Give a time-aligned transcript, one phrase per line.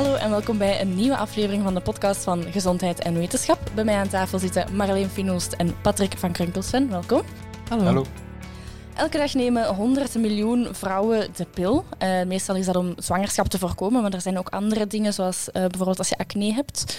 [0.00, 3.58] Hallo en welkom bij een nieuwe aflevering van de podcast van Gezondheid en Wetenschap.
[3.74, 6.90] Bij mij aan tafel zitten Marleen Finoost en Patrick van Krunkelsven.
[6.90, 7.22] Welkom.
[7.68, 7.84] Hallo.
[7.84, 8.04] Hallo.
[8.94, 11.84] Elke dag nemen 100 miljoen vrouwen de pil.
[12.02, 15.46] Uh, meestal is dat om zwangerschap te voorkomen, maar er zijn ook andere dingen, zoals
[15.46, 16.96] uh, bijvoorbeeld als je acne hebt.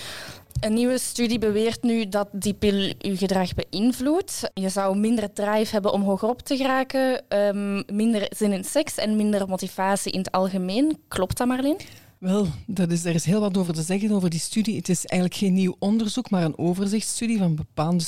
[0.59, 4.49] Een nieuwe studie beweert nu dat die pil je gedrag beïnvloedt.
[4.53, 9.15] Je zou minder drive hebben om hogerop te geraken, um, minder zin in seks en
[9.15, 10.97] minder motivatie in het algemeen.
[11.07, 11.77] Klopt dat, Marleen?
[12.21, 14.75] Wel, dat is, er is heel wat over te zeggen over die studie.
[14.75, 18.03] Het is eigenlijk geen nieuw onderzoek, maar een overzichtsstudie van bepaalde,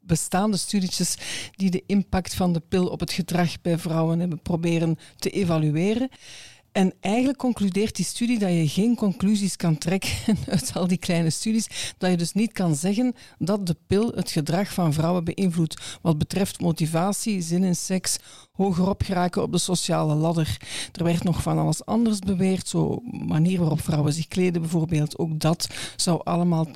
[0.00, 1.16] bestaande studietjes
[1.56, 6.08] die de impact van de pil op het gedrag bij vrouwen hebben proberen te evalueren.
[6.72, 11.30] En eigenlijk concludeert die studie dat je geen conclusies kan trekken uit al die kleine
[11.30, 11.94] studies.
[11.98, 15.98] Dat je dus niet kan zeggen dat de pil het gedrag van vrouwen beïnvloedt.
[16.02, 18.16] Wat betreft motivatie, zin in seks,
[18.64, 20.56] hogerop geraken op de sociale ladder.
[20.92, 22.68] Er werd nog van alles anders beweerd.
[22.68, 25.18] Zo manier waarop vrouwen zich kleden bijvoorbeeld.
[25.18, 26.66] Ook dat zou allemaal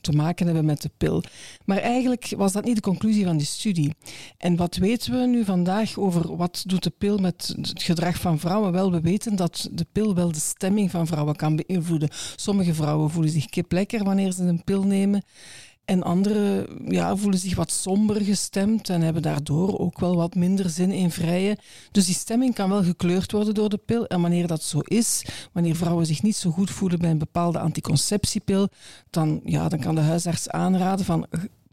[0.00, 1.22] te maken hebben met de pil.
[1.64, 3.94] Maar eigenlijk was dat niet de conclusie van die studie.
[4.38, 8.38] En wat weten we nu vandaag over wat doet de pil met het gedrag van
[8.38, 8.72] vrouwen?
[8.72, 12.08] Wel, we weten dat de pil wel de stemming van vrouwen kan beïnvloeden.
[12.36, 15.22] Sommige vrouwen voelen zich kip lekker wanneer ze een pil nemen.
[15.86, 20.70] En anderen ja, voelen zich wat somber gestemd en hebben daardoor ook wel wat minder
[20.70, 21.58] zin in vrijen.
[21.90, 24.06] Dus die stemming kan wel gekleurd worden door de pil.
[24.06, 27.58] En wanneer dat zo is, wanneer vrouwen zich niet zo goed voelen bij een bepaalde
[27.58, 28.68] anticonceptiepil,
[29.10, 31.26] dan, ja, dan kan de huisarts aanraden van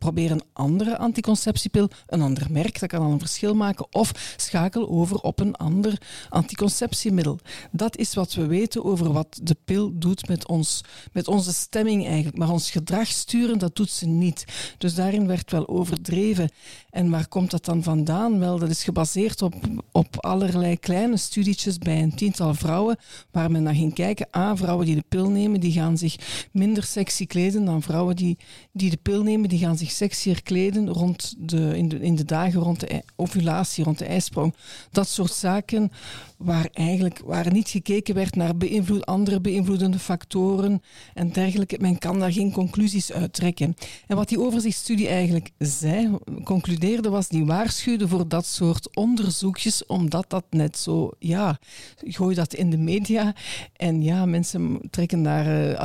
[0.03, 4.89] probeer een andere anticonceptiepil, een ander merk, dat kan al een verschil maken, of schakel
[4.89, 7.39] over op een ander anticonceptiemiddel.
[7.71, 12.05] Dat is wat we weten over wat de pil doet met, ons, met onze stemming
[12.05, 12.37] eigenlijk.
[12.37, 14.45] Maar ons gedrag sturen, dat doet ze niet.
[14.77, 16.51] Dus daarin werd wel overdreven.
[16.89, 18.39] En waar komt dat dan vandaan?
[18.39, 19.55] Wel, dat is gebaseerd op,
[19.91, 22.97] op allerlei kleine studietjes bij een tiental vrouwen,
[23.31, 24.27] waar men naar ging kijken.
[24.37, 26.15] A, vrouwen die de pil nemen, die gaan zich
[26.51, 28.37] minder sexy kleden dan vrouwen die,
[28.71, 32.25] die de pil nemen, die gaan zich sexier kleden rond de, in, de, in de
[32.25, 34.55] dagen rond de ovulatie, rond de ijsprong.
[34.91, 35.91] Dat soort zaken
[36.37, 40.81] waar eigenlijk waar niet gekeken werd naar beïnvloed, andere beïnvloedende factoren
[41.13, 41.77] en dergelijke.
[41.79, 43.75] Men kan daar geen conclusies uit trekken.
[44.07, 50.25] En wat die overzichtsstudie eigenlijk zei, concludeerde, was die waarschuwde voor dat soort onderzoekjes, omdat
[50.27, 51.59] dat net zo, ja,
[51.95, 53.35] gooi dat in de media
[53.73, 55.79] en ja, mensen trekken daar, uh,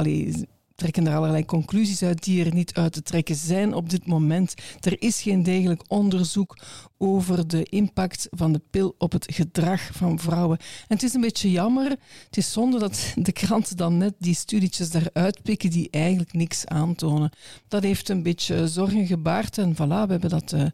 [0.79, 4.55] trekken er allerlei conclusies uit die er niet uit te trekken zijn op dit moment.
[4.81, 6.59] Er is geen degelijk onderzoek
[6.99, 10.59] over de impact van de pil op het gedrag van vrouwen.
[10.59, 11.91] En het is een beetje jammer.
[12.27, 16.67] Het is zonde dat de kranten dan net die studietjes daaruit pikken die eigenlijk niks
[16.67, 17.31] aantonen.
[17.69, 20.65] Dat heeft een beetje zorgen gebaard en voilà, we hebben dat uh,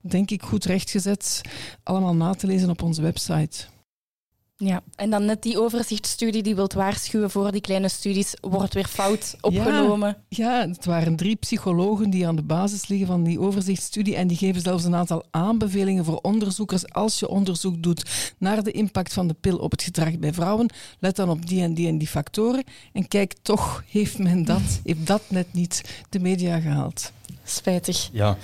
[0.00, 1.40] denk ik goed rechtgezet.
[1.82, 3.73] Allemaal na te lezen op onze website.
[4.56, 8.86] Ja, en dan net die overzichtsstudie die wilt waarschuwen voor die kleine studies, wordt weer
[8.86, 10.16] fout opgenomen.
[10.28, 14.26] Ja, ja, het waren drie psychologen die aan de basis liggen van die overzichtsstudie en
[14.26, 16.92] die geven zelfs een aantal aanbevelingen voor onderzoekers.
[16.92, 20.70] Als je onderzoek doet naar de impact van de pil op het gedrag bij vrouwen,
[20.98, 24.80] let dan op die en die en die factoren en kijk, toch heeft men dat,
[24.84, 27.12] heeft dat net niet de media gehaald.
[27.46, 28.08] Spijtig.
[28.12, 28.36] Ja,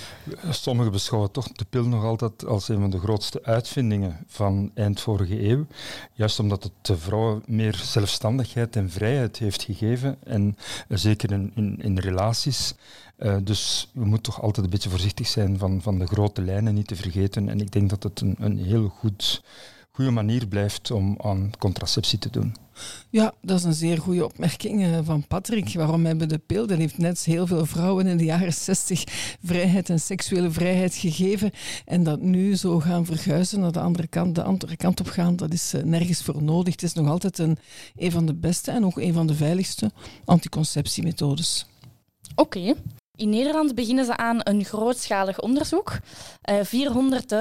[0.50, 5.00] sommigen beschouwen toch de pil nog altijd als een van de grootste uitvindingen van eind
[5.00, 5.66] vorige eeuw.
[6.12, 10.18] Juist omdat het de vrouwen meer zelfstandigheid en vrijheid heeft gegeven.
[10.24, 10.56] En
[10.88, 12.74] zeker in, in, relaties.
[13.18, 16.74] Uh, dus we moeten toch altijd een beetje voorzichtig zijn van, van de grote lijnen
[16.74, 17.48] niet te vergeten.
[17.48, 19.42] En ik denk dat het een, een heel goed
[20.00, 22.54] goede manier blijft om aan contraceptie te doen.
[23.10, 25.74] Ja, dat is een zeer goede opmerking eh, van Patrick.
[25.74, 26.66] Waarom hebben de pil?
[26.66, 29.04] Dat heeft net heel veel vrouwen in de jaren 60
[29.44, 31.50] vrijheid en seksuele vrijheid gegeven.
[31.84, 35.36] En dat nu zo gaan verguizen naar de andere kant, de andere kant op gaan,
[35.36, 36.72] dat is eh, nergens voor nodig.
[36.72, 37.58] Het is nog altijd een,
[37.96, 39.90] een van de beste en ook een van de veiligste
[40.24, 41.66] anticonceptiemethodes.
[42.34, 42.74] Oké.
[43.20, 45.90] In Nederland beginnen ze aan een grootschalig onderzoek.
[46.50, 46.66] Uh, eh,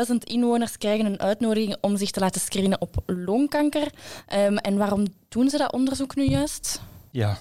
[0.07, 3.91] 400.000 inwoners krijgen een uitnodiging om zich te laten screenen op longkanker.
[4.33, 6.81] Um, en waarom doen ze dat onderzoek nu juist?
[7.11, 7.37] Ja,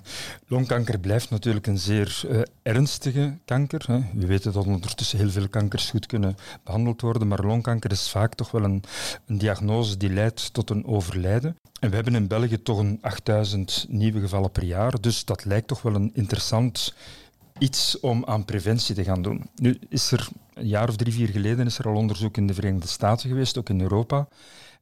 [0.47, 3.85] longkanker blijft natuurlijk een zeer uh, ernstige kanker.
[3.87, 4.01] Hè.
[4.15, 8.35] We weten dat ondertussen heel veel kankers goed kunnen behandeld worden, maar longkanker is vaak
[8.35, 8.83] toch wel een,
[9.27, 11.57] een diagnose die leidt tot een overlijden.
[11.81, 15.69] En we hebben in België toch een 8000 nieuwe gevallen per jaar, dus dat lijkt
[15.69, 16.95] toch wel een interessant
[17.59, 19.51] iets om aan preventie te gaan doen.
[19.55, 22.55] Nu is er een jaar of drie, vier geleden is er al onderzoek in de
[22.55, 24.29] Verenigde Staten geweest, ook in Europa.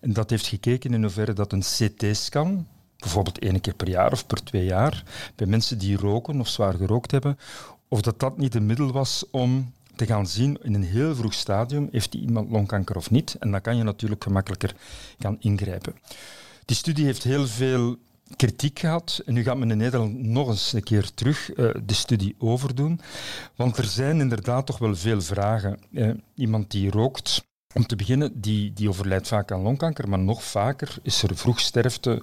[0.00, 4.26] En dat heeft gekeken in hoeverre dat een CT-scan, bijvoorbeeld één keer per jaar of
[4.26, 5.02] per twee jaar,
[5.34, 7.38] bij mensen die roken of zwaar gerookt hebben,
[7.88, 11.34] of dat dat niet een middel was om te gaan zien in een heel vroeg
[11.34, 13.36] stadium, heeft die iemand longkanker of niet.
[13.38, 14.74] En dan kan je natuurlijk gemakkelijker
[15.18, 15.94] gaan ingrijpen.
[16.64, 17.96] Die studie heeft heel veel
[18.36, 19.22] kritiek gehad.
[19.26, 23.00] En nu gaat men in Nederland nog eens een keer terug uh, de studie overdoen.
[23.56, 25.78] Want er zijn inderdaad toch wel veel vragen.
[25.90, 27.44] Uh, iemand die rookt,
[27.74, 32.22] om te beginnen, die, die overlijdt vaak aan longkanker, maar nog vaker is er vroegsterfte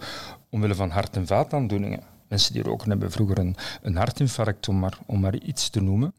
[0.50, 2.04] omwille van hart- en vaataandoeningen.
[2.28, 6.14] Mensen die roken hebben vroeger een, een hartinfarct, om maar, om maar iets te noemen.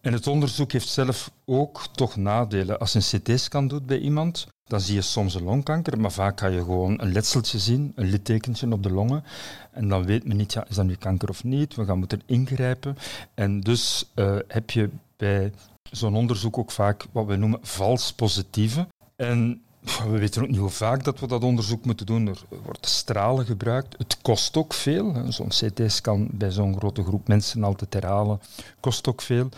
[0.00, 2.78] En het onderzoek heeft zelf ook toch nadelen.
[2.78, 6.40] Als je een CT-scan doet bij iemand, dan zie je soms een longkanker, maar vaak
[6.40, 9.24] ga je gewoon een letseltje zien, een littekentje op de longen.
[9.70, 11.74] En dan weet men niet, ja, is dat nu kanker of niet?
[11.74, 12.96] We gaan moeten ingrijpen.
[13.34, 15.52] En dus uh, heb je bij
[15.82, 18.86] zo'n onderzoek ook vaak wat we noemen vals positieve.
[19.16, 22.26] En we weten ook niet hoe vaak dat we dat onderzoek moeten doen.
[22.26, 23.98] Er wordt stralen gebruikt.
[23.98, 25.14] Het kost ook veel.
[25.28, 28.40] Zo'n CT-scan bij zo'n grote groep mensen altijd herhalen
[28.80, 29.48] kost ook veel.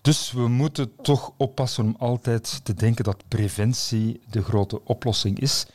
[0.00, 5.66] Dus we moeten toch oppassen om altijd te denken dat preventie de grote oplossing is.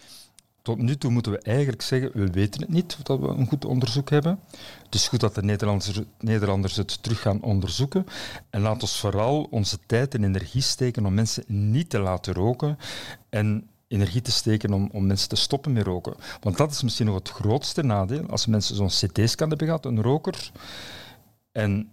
[0.62, 3.66] Tot nu toe moeten we eigenlijk zeggen, we weten het niet, dat we een goed
[3.66, 4.40] onderzoek hebben.
[4.84, 8.06] Het is goed dat de Nederlanders, Nederlanders het terug gaan onderzoeken.
[8.50, 12.78] En laat ons vooral onze tijd en energie steken om mensen niet te laten roken.
[13.30, 16.16] En energie te steken om, om mensen te stoppen met roken.
[16.42, 18.26] Want dat is misschien nog het grootste nadeel.
[18.30, 20.52] Als mensen zo'n CT-scan hebben gehad, een roker,
[21.52, 21.90] en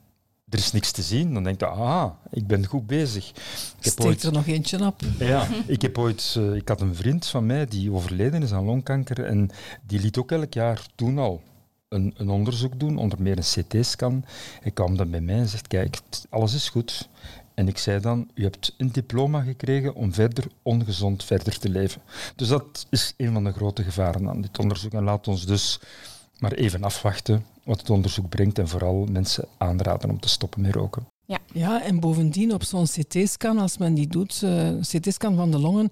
[0.48, 3.28] er is niks te zien, dan denk je, ah, ik ben goed bezig.
[3.28, 3.36] Ik
[3.80, 5.00] Steek ooit, er nog eentje op.
[5.18, 8.64] Ja, ik, heb ooit, uh, ik had een vriend van mij die overleden is aan
[8.64, 9.50] longkanker en
[9.86, 11.42] die liet ook elk jaar toen al
[11.88, 14.24] een, een onderzoek doen, onder meer een CT-scan.
[14.60, 15.98] Hij kwam dan bij mij en zegt, kijk,
[16.28, 17.08] alles is goed.
[17.56, 22.02] En ik zei dan, u hebt een diploma gekregen om verder ongezond verder te leven.
[22.36, 24.92] Dus dat is een van de grote gevaren aan dit onderzoek.
[24.92, 25.80] En laat ons dus
[26.38, 30.74] maar even afwachten wat het onderzoek brengt en vooral mensen aanraden om te stoppen met
[30.74, 31.06] roken.
[31.24, 31.38] Ja.
[31.52, 35.90] ja, en bovendien op zo'n CT-scan, als men die doet, uh, CT-scan van de longen,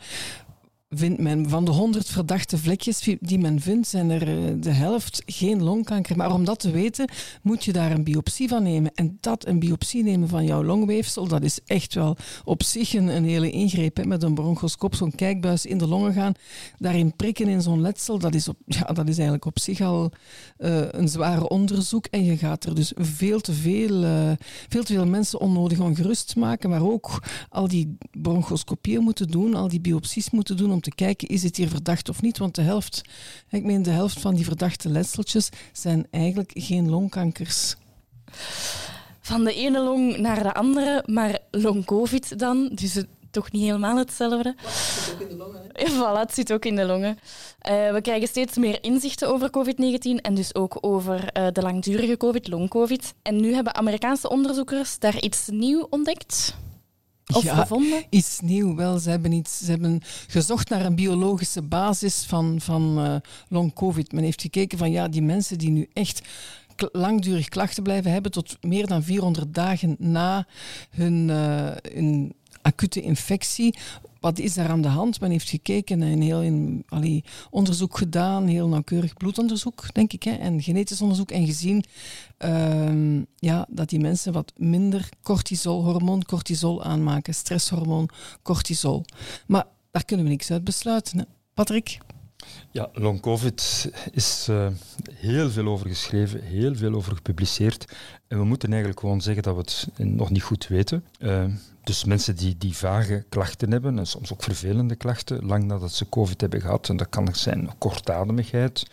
[0.97, 5.23] vindt men van de 100 verdachte vlekjes die men vindt, zijn er eh, de helft
[5.27, 6.17] geen longkanker.
[6.17, 7.09] Maar om dat te weten,
[7.43, 8.95] moet je daar een biopsie van nemen.
[8.95, 13.25] En dat, een biopsie nemen van jouw longweefsel, dat is echt wel op zich een,
[13.25, 13.97] hele ingreep.
[13.97, 14.05] Hè.
[14.05, 16.33] Met een bronchoscoop, zo'n kijkbuis in de longen gaan,
[16.79, 20.13] daarin prikken in zo'n letsel, dat is, ja, dat is eigenlijk op zich al
[20.59, 22.07] uh, een zware onderzoek.
[22.07, 24.33] En je gaat er dus veel te veel, uh,
[24.69, 29.69] veel te veel mensen onnodig ongerust maken, maar ook al die bronchoscopieën moeten doen, al
[29.69, 32.39] die biopsies moeten doen om te kijken, is het hier verdacht of niet?
[32.39, 33.03] Want de helft,
[33.51, 37.77] ik meen de helft van die verdachte letseltjes zijn eigenlijk geen longkankers.
[39.21, 43.97] Van de ene long naar de andere, maar long-covid dan, dus het, toch niet helemaal
[43.97, 44.55] hetzelfde.
[44.57, 45.61] Het zit ook in de longen.
[45.73, 45.87] Hè?
[45.87, 47.19] Voilà, het zit ook in de longen.
[47.71, 52.17] Uh, we krijgen steeds meer inzichten over COVID-19 en dus ook over uh, de langdurige
[52.17, 53.15] COVID, long-COVID.
[53.23, 56.55] En nu hebben Amerikaanse onderzoekers daar iets nieuws ontdekt.
[57.33, 58.05] Of ja, gevonden?
[58.11, 58.75] Iets nieuw.
[58.75, 63.17] Wel, ze hebben, iets, ze hebben gezocht naar een biologische basis van, van uh,
[63.49, 64.13] long-covid.
[64.13, 66.23] Men heeft gekeken van ja, die mensen die nu echt
[66.93, 70.47] langdurig klachten blijven hebben tot meer dan 400 dagen na
[70.91, 73.75] hun, uh, hun acute infectie
[74.25, 75.21] wat is daar aan de hand?
[75.21, 76.85] Men heeft gekeken en heel in,
[77.51, 81.85] onderzoek gedaan, heel nauwkeurig bloedonderzoek, denk ik, hè, en genetisch onderzoek, en gezien
[82.45, 88.09] uh, ja, dat die mensen wat minder cortisol, hormoon cortisol aanmaken, stresshormoon
[88.43, 89.05] cortisol.
[89.47, 91.19] Maar daar kunnen we niks uit besluiten.
[91.19, 91.25] Hè.
[91.55, 91.99] Patrick?
[92.71, 94.69] Ja, long COVID is uh,
[95.13, 97.85] heel veel over geschreven, heel veel over gepubliceerd.
[98.29, 101.05] En we moeten eigenlijk gewoon zeggen dat we het nog niet goed weten.
[101.19, 101.45] Uh,
[101.85, 106.09] dus mensen die, die vage klachten hebben, en soms ook vervelende klachten, lang nadat ze
[106.09, 108.87] COVID hebben gehad, en dat kan zijn kortademigheid,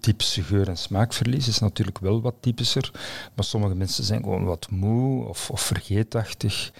[0.00, 2.90] typische geur- en smaakverlies is natuurlijk wel wat typischer,
[3.34, 6.72] maar sommige mensen zijn gewoon wat moe of, of vergeetachtig,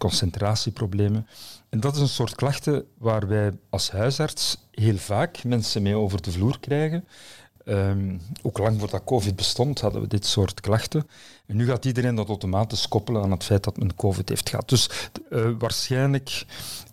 [0.00, 1.26] concentratieproblemen.
[1.68, 6.22] En dat is een soort klachten waar wij als huisarts heel vaak mensen mee over
[6.22, 7.04] de vloer krijgen.
[7.64, 11.06] Um, ook lang voordat COVID bestond, hadden we dit soort klachten.
[11.46, 14.68] En nu gaat iedereen dat automatisch koppelen aan het feit dat men COVID heeft gehad.
[14.68, 16.44] Dus uh, waarschijnlijk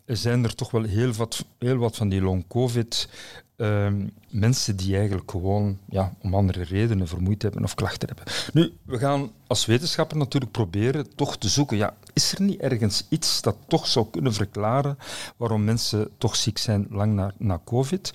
[0.06, 3.10] zijn er toch wel heel wat, heel wat van die long-COVID
[3.58, 8.34] um, mensen die eigenlijk gewoon ja, om andere redenen vermoeid hebben of klachten hebben.
[8.54, 13.06] Nu, we gaan als wetenschapper natuurlijk proberen toch te zoeken, ja, is er niet ergens
[13.10, 14.98] iets dat toch zou kunnen verklaren
[15.38, 18.14] waarom mensen toch ziek zijn lang na, na COVID?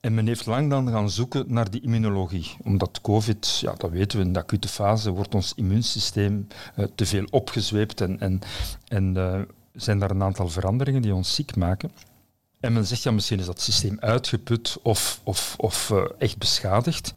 [0.00, 2.56] En men heeft lang dan gaan zoeken naar die immunologie.
[2.64, 6.46] Omdat COVID, ja, dat weten we, in de acute fase wordt ons immuunsysteem
[6.76, 8.40] uh, te veel opgezweept en, en,
[8.88, 9.40] en uh,
[9.74, 11.90] zijn daar een aantal veranderingen die ons ziek maken.
[12.60, 17.14] En men zegt, ja, misschien is dat systeem uitgeput of, of, of uh, echt beschadigd.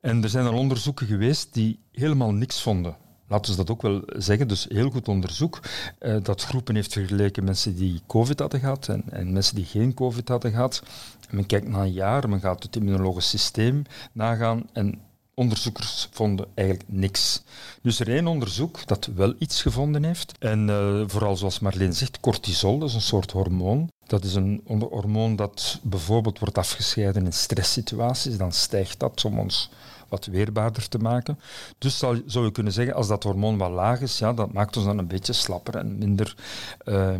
[0.00, 2.96] En er zijn al onderzoeken geweest die helemaal niks vonden.
[3.28, 4.48] Laten we dat ook wel zeggen.
[4.48, 5.60] Dus heel goed onderzoek
[6.00, 9.94] uh, dat groepen heeft vergeleken mensen die COVID hadden gehad en, en mensen die geen
[9.94, 10.82] COVID hadden gehad.
[11.30, 15.00] Men kijkt na een jaar, men gaat het immunologisch systeem nagaan en
[15.36, 17.42] onderzoekers vonden eigenlijk niks.
[17.82, 20.32] Dus er is één onderzoek dat wel iets gevonden heeft.
[20.38, 23.90] En uh, vooral zoals Marleen zegt, cortisol, dat is een soort hormoon.
[24.06, 28.36] Dat is een hormoon dat bijvoorbeeld wordt afgescheiden in stresssituaties.
[28.36, 29.70] Dan stijgt dat om ons
[30.08, 31.38] wat weerbaarder te maken.
[31.78, 34.76] Dus zou, zou je kunnen zeggen, als dat hormoon wat laag is, ja, dat maakt
[34.76, 36.36] ons dan een beetje slapper en minder,
[36.84, 37.14] uh,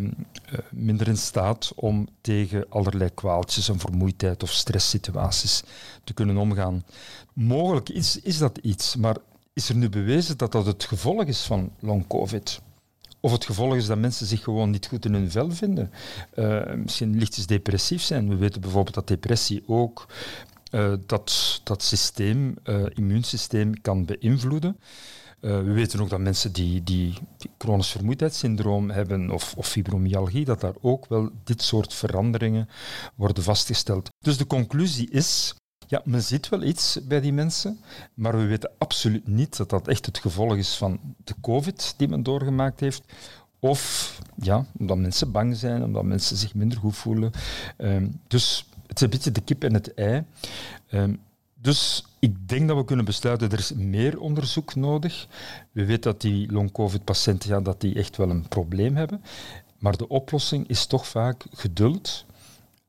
[0.70, 5.62] minder in staat om tegen allerlei kwaaltjes en vermoeidheid of stresssituaties
[6.04, 6.84] te kunnen omgaan.
[7.32, 9.16] Mogelijk is, is dat iets, maar
[9.52, 12.60] is er nu bewezen dat dat het gevolg is van long-covid?
[13.20, 15.90] Of het gevolg is dat mensen zich gewoon niet goed in hun vel vinden.
[16.34, 18.28] Uh, misschien lichtjes depressief zijn.
[18.28, 20.06] We weten bijvoorbeeld dat depressie ook
[20.76, 24.76] uh, dat, dat systeem, uh, immuunsysteem kan beïnvloeden.
[25.40, 27.14] Uh, we weten ook dat mensen die, die,
[27.58, 32.68] chronisch vermoeidheidssyndroom hebben of, of fibromyalgie, dat daar ook wel dit soort veranderingen
[33.14, 34.08] worden vastgesteld.
[34.18, 35.54] Dus de conclusie is,
[35.86, 37.80] ja, men ziet wel iets bij die mensen,
[38.14, 42.08] maar we weten absoluut niet dat dat echt het gevolg is van de COVID die
[42.08, 43.02] men doorgemaakt heeft.
[43.58, 47.32] Of ja, omdat mensen bang zijn, omdat mensen zich minder goed voelen.
[47.78, 48.66] Uh, dus
[49.00, 50.24] het is een beetje de kip en het ei.
[50.90, 51.20] Um,
[51.54, 55.26] dus ik denk dat we kunnen besluiten, er is meer onderzoek nodig.
[55.72, 59.22] We weten dat die long-covid-patiënten ja, dat die echt wel een probleem hebben.
[59.78, 62.24] Maar de oplossing is toch vaak geduld,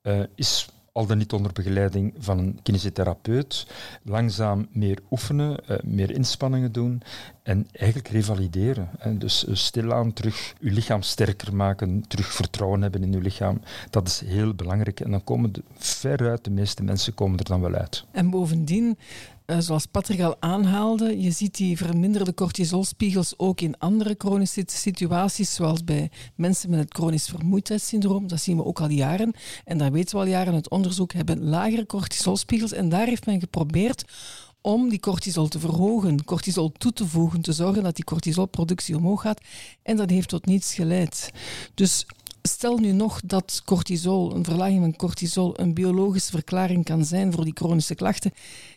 [0.03, 3.67] uh, is al dan niet onder begeleiding van een kinesitherapeut,
[4.03, 7.01] langzaam meer oefenen, uh, meer inspanningen doen
[7.47, 8.89] en eigenlijk revalideren.
[8.97, 9.17] Hè.
[9.17, 13.61] Dus uh, stilaan terug uw lichaam sterker maken, terug vertrouwen hebben in uw lichaam.
[13.89, 14.99] Dat is heel belangrijk.
[14.99, 18.05] En dan komen de, veruit de meeste mensen komen er dan wel uit.
[18.11, 18.97] En bovendien
[19.47, 25.53] uh, zoals Patrick al aanhaalde, je ziet die verminderde cortisolspiegels ook in andere chronische situaties,
[25.53, 28.27] zoals bij mensen met het chronisch vermoeidheidssyndroom.
[28.27, 29.33] Dat zien we ook al jaren.
[29.65, 32.73] En daar weten we al jaren uit onderzoek, hebben lagere cortisolspiegels.
[32.73, 34.05] En daar heeft men geprobeerd
[34.67, 39.21] om die cortisol te verhogen, cortisol toe te voegen, te zorgen dat die cortisolproductie omhoog
[39.21, 39.41] gaat.
[39.83, 41.31] En dat heeft tot niets geleid.
[41.73, 42.05] Dus
[42.47, 47.43] stel nu nog dat cortisol, een verlaging van cortisol, een biologische verklaring kan zijn voor
[47.43, 48.31] die chronische klachten.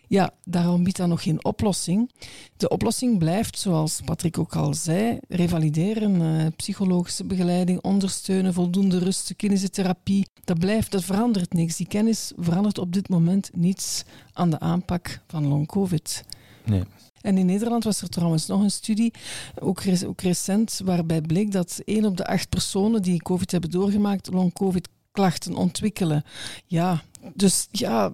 [0.06, 2.10] Ja, daarom biedt dat nog geen oplossing.
[2.56, 9.34] De oplossing blijft, zoals Patrick ook al zei, revalideren, uh, psychologische begeleiding, ondersteunen, voldoende rust,
[9.36, 10.26] kinesiotherapie.
[10.44, 11.76] Dat blijft, dat verandert niks.
[11.76, 16.24] Die kennis verandert op dit moment niets aan de aanpak van long-covid.
[16.64, 16.82] Nee.
[17.20, 19.12] En in Nederland was er trouwens nog een studie,
[19.58, 19.82] ook,
[20.16, 25.54] recent, waarbij bleek dat één op de acht personen die COVID hebben doorgemaakt, long-covid klachten
[25.54, 26.24] ontwikkelen.
[26.66, 27.02] Ja,
[27.34, 28.12] dus ja,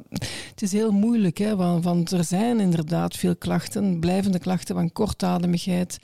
[0.51, 5.99] het is heel moeilijk, hè, want, er zijn inderdaad veel klachten, blijvende klachten van kortademigheid,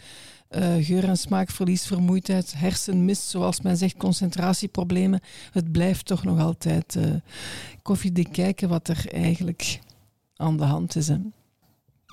[0.51, 5.21] uh, geur- en smaakverlies, vermoeidheid, hersenmist, zoals men zegt, concentratieproblemen.
[5.51, 7.05] Het blijft toch nog altijd uh,
[7.83, 9.81] koffiedik kijken wat er eigenlijk
[10.37, 11.11] aan de hand is.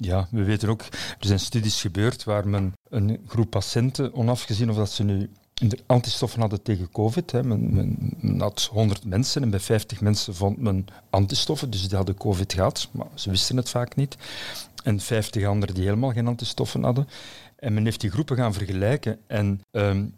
[0.02, 0.82] Ja, we weten ook,
[1.20, 5.30] er zijn studies gebeurd waar men een groep patiënten, onafgezien of dat ze nu
[5.86, 7.32] antistoffen hadden tegen COVID.
[7.32, 7.44] Hè.
[7.44, 12.54] Men, had 100 mensen en bij 50 mensen vond men antistoffen, dus die hadden COVID
[12.54, 14.18] gehad, maar ze wisten het vaak niet.
[14.84, 17.08] En 50 anderen die helemaal geen antistoffen hadden.
[17.56, 20.14] En men heeft die groepen gaan vergelijken en um,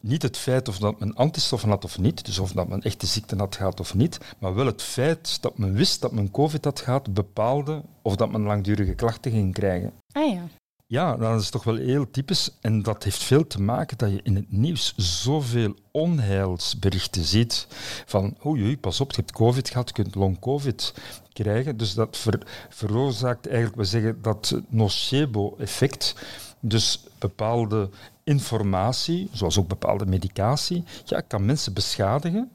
[0.00, 3.06] niet het feit of dat men antistoffen had of niet, dus of dat men echte
[3.06, 6.64] ziekten had gehad of niet, maar wel het feit dat men wist dat men COVID
[6.64, 9.92] had gehad, bepaalde of dat men langdurige klachten ging krijgen.
[10.12, 10.42] Ah ja.
[10.88, 12.50] Ja, dat is toch wel heel typisch.
[12.60, 17.66] En dat heeft veel te maken dat je in het nieuws zoveel onheilsberichten ziet.
[18.06, 20.94] Van, oei, pas op, je hebt COVID gehad, je kunt long-COVID
[21.32, 21.76] krijgen.
[21.76, 26.14] Dus dat ver, veroorzaakt eigenlijk, we zeggen dat nocebo-effect.
[26.60, 27.88] Dus bepaalde
[28.26, 32.50] informatie, zoals ook bepaalde medicatie, ja, kan mensen beschadigen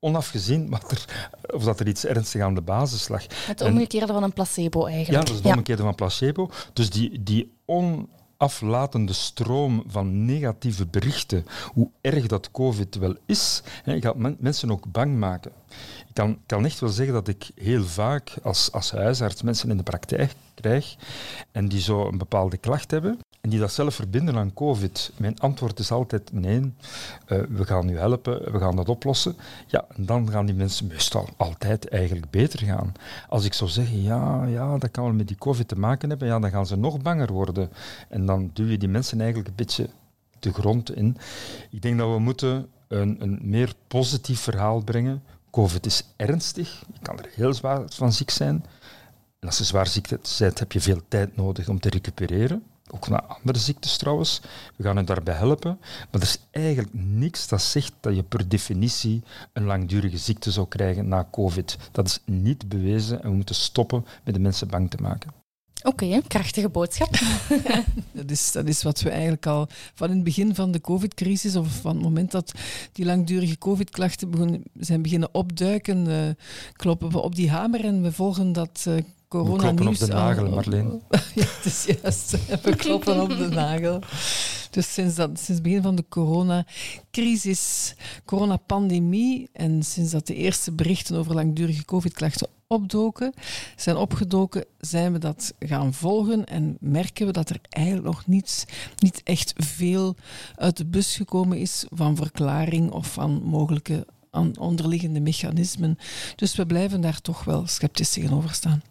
[0.00, 1.04] onafgezien wat er,
[1.54, 3.26] of dat er iets ernstigs aan de basis lag.
[3.46, 5.12] Het omgekeerde van een placebo eigenlijk.
[5.12, 6.50] Ja, dat is het omgekeerde van placebo.
[6.72, 14.00] Dus die, die onaflatende stroom van negatieve berichten, hoe erg dat COVID wel is, hè,
[14.00, 15.52] gaat men, mensen ook bang maken.
[16.08, 19.76] Ik kan, kan echt wel zeggen dat ik heel vaak als, als huisarts mensen in
[19.76, 20.96] de praktijk krijg
[21.52, 25.12] en die zo een bepaalde klacht hebben en die dat zelf verbinden aan COVID.
[25.16, 26.70] Mijn antwoord is altijd nee, uh,
[27.48, 29.36] we gaan u helpen, we gaan dat oplossen.
[29.66, 32.92] Ja, en dan gaan die mensen meestal altijd eigenlijk beter gaan.
[33.28, 36.28] Als ik zou zeggen, ja, ja, dat kan wel met die COVID te maken hebben,
[36.28, 37.70] ja, dan gaan ze nog banger worden.
[38.08, 39.88] En dan duw je die mensen eigenlijk een beetje
[40.38, 41.16] de grond in.
[41.70, 45.22] Ik denk dat we moeten een, een meer positief verhaal brengen.
[45.50, 48.64] COVID is ernstig, je kan er heel zwaar van ziek zijn.
[49.38, 53.08] En als je zwaar ziek bent, heb je veel tijd nodig om te recupereren ook
[53.08, 54.40] naar andere ziektes trouwens.
[54.76, 55.78] We gaan hen daarbij helpen.
[55.80, 59.22] Maar er is eigenlijk niks dat zegt dat je per definitie
[59.52, 61.76] een langdurige ziekte zou krijgen na COVID.
[61.92, 65.42] Dat is niet bewezen en we moeten stoppen met de mensen bang te maken.
[65.82, 67.18] Oké, krachtige boodschap.
[68.12, 71.56] dat, is, dat is wat we eigenlijk al van in het begin van de COVID-crisis,
[71.56, 72.52] of van het moment dat
[72.92, 76.16] die langdurige COVID-klachten zijn beginnen opduiken, uh,
[76.72, 78.94] kloppen we op die hamer en we volgen dat uh,
[79.32, 81.02] corona We kloppen op de nagel, Marleen.
[81.34, 82.36] ja, het is juist.
[82.62, 83.98] We kloppen op de nagel.
[84.70, 90.72] Dus sinds, dat, sinds het begin van de coronacrisis, coronapandemie en sinds dat de eerste
[90.72, 93.32] berichten over langdurige COVID-klachten opdoken,
[93.76, 98.64] zijn opgedoken, zijn we dat gaan volgen en merken we dat er eigenlijk nog niets,
[98.98, 100.16] niet echt veel
[100.56, 104.06] uit de bus gekomen is van verklaring of van mogelijke
[104.58, 105.98] onderliggende mechanismen.
[106.36, 108.82] Dus we blijven daar toch wel sceptisch tegenover staan.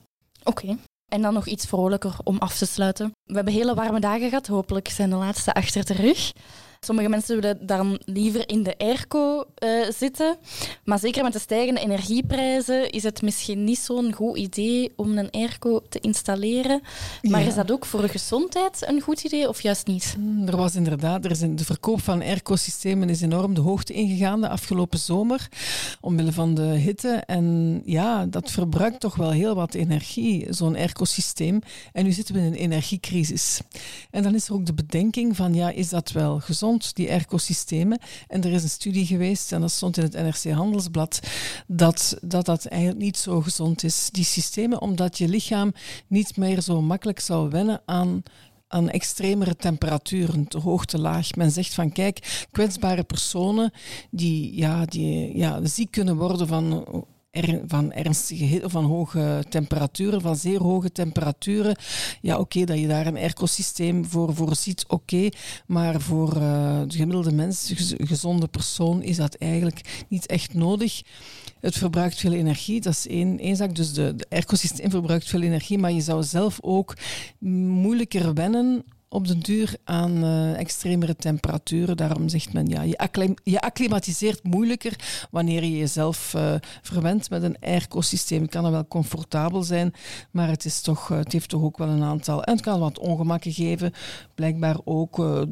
[0.43, 0.77] Oké.
[1.07, 3.11] En dan nog iets vrolijker om af te sluiten.
[3.23, 4.47] We hebben hele warme dagen gehad.
[4.47, 6.31] Hopelijk zijn de laatste achter de rug.
[6.85, 10.37] Sommige mensen willen dan liever in de airco uh, zitten.
[10.83, 15.31] Maar zeker met de stijgende energieprijzen is het misschien niet zo'n goed idee om een
[15.31, 16.81] airco te installeren.
[17.21, 20.13] Maar is dat ook voor de gezondheid een goed idee of juist niet?
[20.15, 24.41] Hmm, er was inderdaad, er is de verkoop van airco-systemen is enorm de hoogte ingegaan
[24.41, 25.47] de afgelopen zomer,
[25.99, 27.23] omwille van de hitte.
[27.25, 31.61] En ja, dat verbruikt toch wel heel wat energie, zo'n airco-systeem.
[31.93, 33.59] En nu zitten we in een energiecrisis.
[34.11, 36.70] En dan is er ook de bedenking van, ja, is dat wel gezond?
[36.79, 37.99] Die ecosystemen.
[38.27, 41.19] En er is een studie geweest, en dat stond in het NRC Handelsblad,
[41.67, 45.73] dat, dat dat eigenlijk niet zo gezond is, die systemen, omdat je lichaam
[46.07, 48.23] niet meer zo makkelijk zal wennen aan
[48.71, 51.35] aan extremere temperaturen, te hoog, te laag.
[51.35, 53.71] Men zegt van kijk, kwetsbare personen
[54.09, 56.85] die, ja, die ja, ziek kunnen worden van
[57.67, 61.75] van ernstige hitte, van hoge temperaturen, van zeer hoge temperaturen.
[62.21, 65.29] Ja, oké, dat je daar een ecosysteem voor voorziet, oké.
[65.67, 71.01] maar voor uh, de gemiddelde mens, de gezonde persoon, is dat eigenlijk niet echt nodig.
[71.59, 73.75] Het verbruikt veel energie, dat is één, één zaak.
[73.75, 76.97] Dus de, de ecosysteem verbruikt veel energie, maar je zou zelf ook
[77.39, 78.83] moeilijker wennen
[79.13, 81.97] op de duur aan uh, extremere temperaturen.
[81.97, 87.57] Daarom zegt men, ja, je, je acclimatiseert moeilijker wanneer je jezelf uh, verwendt met een
[87.59, 88.41] airco-systeem.
[88.41, 89.93] Het kan wel comfortabel zijn,
[90.31, 92.43] maar het, is toch, uh, het heeft toch ook wel een aantal...
[92.43, 93.93] En het kan wat ongemakken geven.
[94.35, 95.45] Blijkbaar ook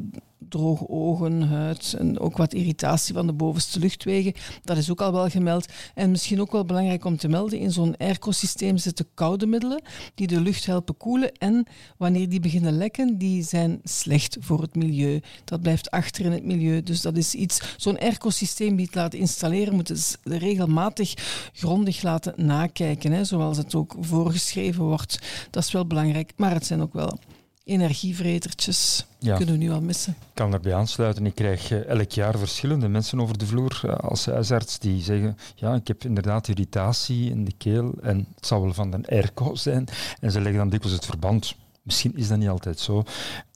[0.48, 4.32] droge ogen, huid en ook wat irritatie van de bovenste luchtwegen.
[4.62, 5.72] Dat is ook al wel gemeld.
[5.94, 9.82] En misschien ook wel belangrijk om te melden, in zo'n airco-systeem zitten koude middelen
[10.14, 11.32] die de lucht helpen koelen.
[11.32, 15.20] En wanneer die beginnen lekken, die zijn slecht voor het milieu.
[15.44, 16.82] Dat blijft achter in het milieu.
[16.82, 21.14] Dus dat is iets, zo'n airco-systeem die het laten installeren, moet het regelmatig
[21.52, 25.18] grondig laten nakijken, hè, zoals het ook voorgeschreven wordt.
[25.50, 27.18] Dat is wel belangrijk, maar het zijn ook wel
[27.64, 29.36] energievretertjes ja.
[29.36, 30.12] kunnen we nu al missen.
[30.12, 31.26] Ik kan daarbij aansluiten.
[31.26, 35.38] Ik krijg eh, elk jaar verschillende mensen over de vloer uh, als huisarts die zeggen
[35.54, 39.54] ja, ik heb inderdaad irritatie in de keel en het zal wel van de airco
[39.54, 39.88] zijn.
[40.20, 41.54] En ze leggen dan dikwijls het verband.
[41.82, 43.04] Misschien is dat niet altijd zo.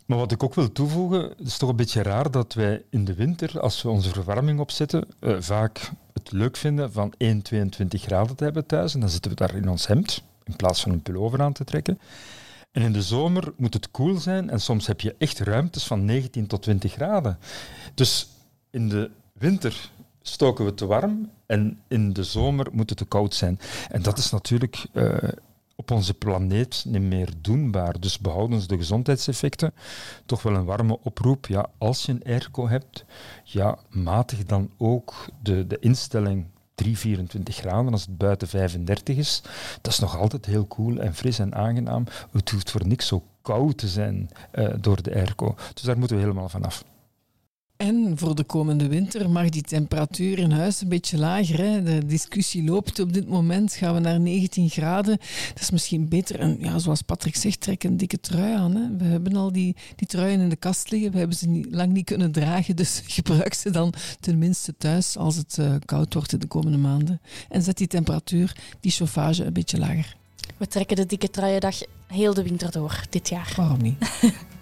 [0.07, 3.05] Maar wat ik ook wil toevoegen, het is toch een beetje raar dat wij in
[3.05, 8.03] de winter, als we onze verwarming opzetten, uh, vaak het leuk vinden van 1, 22
[8.03, 8.95] graden te hebben thuis.
[8.95, 11.65] En dan zitten we daar in ons hemd, in plaats van een pullover aan te
[11.65, 11.99] trekken.
[12.75, 16.05] En in de zomer moet het koel zijn en soms heb je echt ruimtes van
[16.05, 17.39] 19 tot 20 graden.
[17.95, 18.29] Dus
[18.71, 19.91] in de winter
[20.23, 23.59] stoken we te warm en in de zomer moet het te koud zijn.
[23.91, 25.15] En dat is natuurlijk uh,
[25.77, 28.01] op onze planeet niet meer doenbaar.
[28.01, 29.75] Dus behouden de gezondheidseffecten.
[30.27, 31.47] Toch wel een warme oproep.
[31.47, 33.05] Ja, als je een airco hebt,
[33.45, 39.43] ja, matig dan ook de, de instelling 3, 24 graden als het buiten 35 is.
[39.81, 42.05] Dat is nog altijd heel cool en fris en aangenaam.
[42.33, 45.55] Het hoeft voor niks zo koud te zijn uh, door de airco.
[45.75, 46.85] Dus daar moeten we helemaal vanaf.
[47.85, 51.59] En voor de komende winter mag die temperatuur in huis een beetje lager.
[51.59, 51.83] Hè?
[51.83, 53.73] De discussie loopt op dit moment.
[53.73, 55.19] Gaan we naar 19 graden?
[55.49, 56.39] Dat is misschien beter.
[56.39, 58.75] En ja, zoals Patrick zegt, trek een dikke trui aan.
[58.75, 58.97] Hè?
[58.97, 61.13] We hebben al die, die truien in de kast liggen.
[61.13, 62.77] We hebben ze niet, lang niet kunnen dragen.
[62.77, 67.21] Dus gebruik ze dan tenminste thuis als het uh, koud wordt in de komende maanden.
[67.49, 70.17] En zet die temperatuur, die chauffage, een beetje lager.
[70.57, 73.53] We trekken de dikke truiendag heel de winter door dit jaar.
[73.57, 73.97] Waarom niet?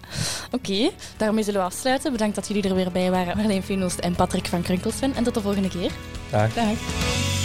[0.51, 2.11] Oké, daarmee zullen we afsluiten.
[2.11, 3.37] Bedankt dat jullie er weer bij waren.
[3.37, 5.15] Marleen Veenoost en Patrick van Krunkelsven.
[5.15, 5.91] En tot de volgende keer.
[6.31, 6.53] Dag.
[6.53, 7.42] Dag.